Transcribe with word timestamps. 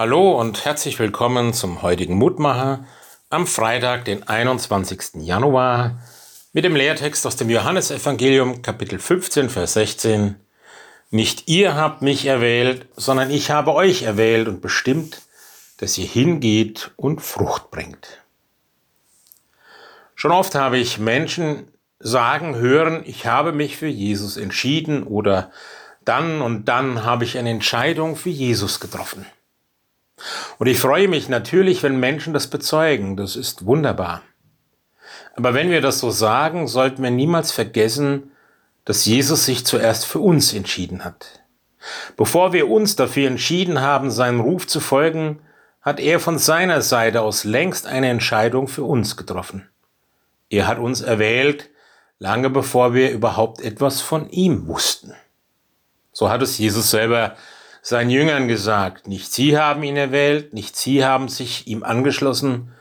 Hallo 0.00 0.38
und 0.40 0.64
herzlich 0.64 0.96
willkommen 1.00 1.52
zum 1.52 1.82
heutigen 1.82 2.14
Mutmacher 2.14 2.84
am 3.30 3.48
Freitag, 3.48 4.04
den 4.04 4.22
21. 4.22 5.24
Januar, 5.24 6.00
mit 6.52 6.64
dem 6.64 6.76
Lehrtext 6.76 7.26
aus 7.26 7.34
dem 7.34 7.50
Johannesevangelium 7.50 8.62
Kapitel 8.62 9.00
15, 9.00 9.50
Vers 9.50 9.72
16. 9.72 10.36
Nicht 11.10 11.48
ihr 11.48 11.74
habt 11.74 12.00
mich 12.00 12.26
erwählt, 12.26 12.86
sondern 12.94 13.32
ich 13.32 13.50
habe 13.50 13.74
euch 13.74 14.04
erwählt 14.04 14.46
und 14.46 14.60
bestimmt, 14.60 15.22
dass 15.78 15.98
ihr 15.98 16.06
hingeht 16.06 16.92
und 16.94 17.20
Frucht 17.20 17.72
bringt. 17.72 18.22
Schon 20.14 20.30
oft 20.30 20.54
habe 20.54 20.78
ich 20.78 21.00
Menschen 21.00 21.72
sagen 21.98 22.54
hören, 22.54 23.02
ich 23.04 23.26
habe 23.26 23.50
mich 23.50 23.76
für 23.76 23.88
Jesus 23.88 24.36
entschieden 24.36 25.02
oder 25.02 25.50
dann 26.04 26.40
und 26.40 26.66
dann 26.66 27.02
habe 27.02 27.24
ich 27.24 27.36
eine 27.36 27.50
Entscheidung 27.50 28.14
für 28.14 28.30
Jesus 28.30 28.78
getroffen. 28.78 29.26
Und 30.58 30.66
ich 30.66 30.78
freue 30.78 31.08
mich 31.08 31.28
natürlich, 31.28 31.82
wenn 31.82 32.00
Menschen 32.00 32.34
das 32.34 32.48
bezeugen, 32.48 33.16
das 33.16 33.36
ist 33.36 33.64
wunderbar. 33.64 34.22
Aber 35.36 35.54
wenn 35.54 35.70
wir 35.70 35.80
das 35.80 36.00
so 36.00 36.10
sagen, 36.10 36.66
sollten 36.66 37.02
wir 37.02 37.12
niemals 37.12 37.52
vergessen, 37.52 38.32
dass 38.84 39.06
Jesus 39.06 39.44
sich 39.44 39.64
zuerst 39.64 40.04
für 40.04 40.18
uns 40.18 40.52
entschieden 40.52 41.04
hat. 41.04 41.44
Bevor 42.16 42.52
wir 42.52 42.68
uns 42.68 42.96
dafür 42.96 43.28
entschieden 43.28 43.80
haben, 43.80 44.10
seinem 44.10 44.40
Ruf 44.40 44.66
zu 44.66 44.80
folgen, 44.80 45.40
hat 45.80 46.00
er 46.00 46.18
von 46.18 46.38
seiner 46.38 46.82
Seite 46.82 47.22
aus 47.22 47.44
längst 47.44 47.86
eine 47.86 48.08
Entscheidung 48.08 48.66
für 48.66 48.82
uns 48.82 49.16
getroffen. 49.16 49.68
Er 50.50 50.66
hat 50.66 50.78
uns 50.78 51.02
erwählt, 51.02 51.70
lange 52.18 52.50
bevor 52.50 52.94
wir 52.94 53.12
überhaupt 53.12 53.60
etwas 53.60 54.00
von 54.00 54.28
ihm 54.30 54.66
wussten. 54.66 55.14
So 56.12 56.30
hat 56.30 56.42
es 56.42 56.58
Jesus 56.58 56.90
selber 56.90 57.36
seinen 57.82 58.10
Jüngern 58.10 58.48
gesagt. 58.48 59.08
Nicht 59.08 59.32
sie 59.32 59.58
haben 59.58 59.82
ihn 59.82 59.96
erwählt, 59.96 60.52
nicht 60.54 60.76
sie 60.76 61.04
haben 61.04 61.28
sich 61.28 61.66
ihm 61.66 61.82
angeschlossen, 61.82 62.72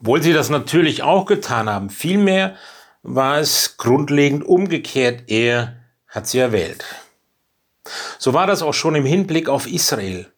obwohl 0.00 0.22
sie 0.22 0.32
das 0.32 0.50
natürlich 0.50 1.02
auch 1.02 1.26
getan 1.26 1.68
haben. 1.68 1.90
Vielmehr 1.90 2.56
war 3.02 3.38
es 3.38 3.76
grundlegend 3.76 4.44
umgekehrt. 4.44 5.24
Er 5.28 5.76
hat 6.08 6.26
sie 6.26 6.38
erwählt. 6.38 6.84
So 8.18 8.34
war 8.34 8.46
das 8.46 8.62
auch 8.62 8.74
schon 8.74 8.94
im 8.94 9.04
Hinblick 9.04 9.48
auf 9.48 9.66
Israel. 9.66 10.30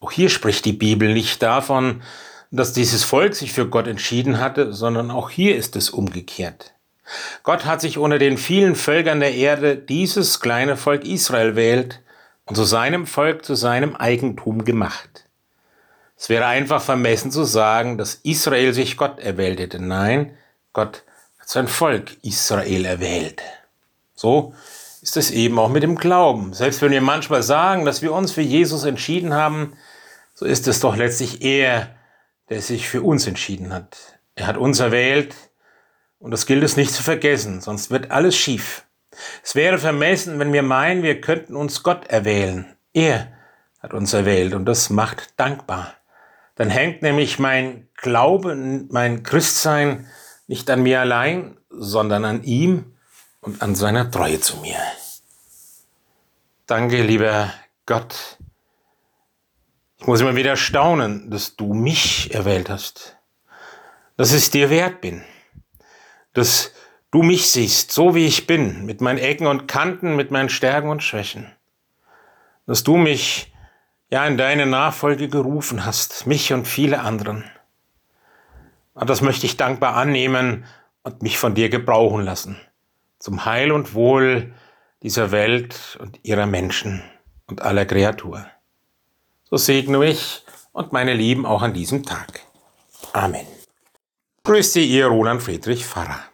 Auch 0.00 0.12
hier 0.12 0.30
spricht 0.30 0.64
die 0.64 0.72
Bibel 0.72 1.12
nicht 1.12 1.42
davon, 1.42 2.02
dass 2.50 2.72
dieses 2.72 3.04
Volk 3.04 3.34
sich 3.36 3.52
für 3.52 3.68
Gott 3.68 3.86
entschieden 3.86 4.40
hatte, 4.40 4.72
sondern 4.72 5.10
auch 5.10 5.30
hier 5.30 5.56
ist 5.56 5.76
es 5.76 5.90
umgekehrt. 5.90 6.72
Gott 7.42 7.64
hat 7.64 7.80
sich 7.80 7.98
unter 7.98 8.18
den 8.18 8.38
vielen 8.38 8.74
Völkern 8.74 9.20
der 9.20 9.34
Erde 9.34 9.76
dieses 9.76 10.40
kleine 10.40 10.76
Volk 10.76 11.04
Israel 11.04 11.56
wählt 11.56 12.00
zu 12.54 12.64
seinem 12.64 13.06
Volk, 13.06 13.44
zu 13.44 13.54
seinem 13.54 13.96
Eigentum 13.96 14.64
gemacht. 14.64 15.26
Es 16.16 16.28
wäre 16.28 16.46
einfach 16.46 16.82
vermessen 16.82 17.30
zu 17.30 17.44
sagen, 17.44 17.96
dass 17.96 18.16
Israel 18.16 18.74
sich 18.74 18.96
Gott 18.96 19.20
erwählt 19.20 19.58
hätte. 19.58 19.80
Nein, 19.80 20.36
Gott 20.72 21.04
hat 21.38 21.48
sein 21.48 21.68
Volk 21.68 22.16
Israel 22.22 22.84
erwählt. 22.84 23.42
So 24.14 24.54
ist 25.02 25.16
es 25.16 25.30
eben 25.30 25.58
auch 25.58 25.70
mit 25.70 25.82
dem 25.82 25.96
Glauben. 25.96 26.52
Selbst 26.52 26.82
wenn 26.82 26.90
wir 26.90 27.00
manchmal 27.00 27.42
sagen, 27.42 27.84
dass 27.84 28.02
wir 28.02 28.12
uns 28.12 28.32
für 28.32 28.42
Jesus 28.42 28.84
entschieden 28.84 29.32
haben, 29.32 29.72
so 30.34 30.44
ist 30.44 30.68
es 30.68 30.80
doch 30.80 30.96
letztlich 30.96 31.42
er, 31.42 31.94
der 32.50 32.60
sich 32.60 32.88
für 32.88 33.02
uns 33.02 33.26
entschieden 33.26 33.72
hat. 33.72 33.96
Er 34.34 34.46
hat 34.46 34.56
uns 34.56 34.80
erwählt, 34.80 35.34
und 36.18 36.32
das 36.32 36.44
gilt 36.44 36.62
es 36.62 36.76
nicht 36.76 36.92
zu 36.92 37.02
vergessen, 37.02 37.62
sonst 37.62 37.90
wird 37.90 38.10
alles 38.10 38.36
schief. 38.36 38.84
Es 39.42 39.54
wäre 39.54 39.78
vermessen, 39.78 40.38
wenn 40.38 40.52
wir 40.52 40.62
meinen, 40.62 41.02
wir 41.02 41.20
könnten 41.20 41.56
uns 41.56 41.82
Gott 41.82 42.06
erwählen. 42.08 42.76
Er 42.92 43.28
hat 43.80 43.94
uns 43.94 44.12
erwählt 44.12 44.54
und 44.54 44.64
das 44.64 44.90
macht 44.90 45.38
dankbar. 45.38 45.94
Dann 46.56 46.70
hängt 46.70 47.02
nämlich 47.02 47.38
mein 47.38 47.88
Glaube, 47.96 48.54
mein 48.90 49.22
Christsein 49.22 50.06
nicht 50.46 50.68
an 50.70 50.82
mir 50.82 51.00
allein, 51.00 51.56
sondern 51.70 52.24
an 52.24 52.42
ihm 52.42 52.96
und 53.40 53.62
an 53.62 53.74
seiner 53.74 54.10
Treue 54.10 54.40
zu 54.40 54.58
mir. 54.58 54.78
Danke, 56.66 57.02
lieber 57.02 57.52
Gott. 57.86 58.38
Ich 59.98 60.06
muss 60.06 60.20
immer 60.20 60.36
wieder 60.36 60.56
staunen, 60.56 61.30
dass 61.30 61.56
du 61.56 61.74
mich 61.74 62.34
erwählt 62.34 62.68
hast, 62.70 63.16
dass 64.16 64.32
ich 64.32 64.50
dir 64.50 64.70
wert 64.70 65.00
bin 65.00 65.24
dass 66.32 66.72
du 67.10 67.22
mich 67.22 67.50
siehst, 67.50 67.92
so 67.92 68.14
wie 68.14 68.26
ich 68.26 68.46
bin, 68.46 68.86
mit 68.86 69.00
meinen 69.00 69.18
Ecken 69.18 69.46
und 69.46 69.66
Kanten, 69.66 70.16
mit 70.16 70.30
meinen 70.30 70.48
Stärken 70.48 70.88
und 70.88 71.02
Schwächen. 71.02 71.50
Dass 72.66 72.84
du 72.84 72.96
mich 72.96 73.52
ja 74.10 74.26
in 74.26 74.36
deine 74.36 74.66
Nachfolge 74.66 75.28
gerufen 75.28 75.84
hast, 75.84 76.26
mich 76.26 76.52
und 76.52 76.66
viele 76.66 77.00
anderen. 77.00 77.44
Und 78.94 79.08
das 79.08 79.22
möchte 79.22 79.46
ich 79.46 79.56
dankbar 79.56 79.96
annehmen 79.96 80.64
und 81.02 81.22
mich 81.22 81.38
von 81.38 81.54
dir 81.54 81.68
gebrauchen 81.68 82.24
lassen, 82.24 82.60
zum 83.18 83.44
Heil 83.44 83.72
und 83.72 83.94
Wohl 83.94 84.52
dieser 85.02 85.30
Welt 85.30 85.98
und 86.00 86.20
ihrer 86.22 86.46
Menschen 86.46 87.02
und 87.46 87.62
aller 87.62 87.86
Kreatur. 87.86 88.46
So 89.44 89.56
segne 89.56 90.04
ich 90.04 90.44
und 90.72 90.92
meine 90.92 91.14
Lieben 91.14 91.46
auch 91.46 91.62
an 91.62 91.72
diesem 91.72 92.04
Tag. 92.04 92.40
Amen. 93.12 93.46
Grüß 94.44 94.72
Sie, 94.72 94.84
Ihr 94.84 95.06
Roland 95.06 95.42
Friedrich 95.42 95.84
Pfarrer. 95.84 96.29